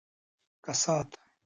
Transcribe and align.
کسات 0.65 1.11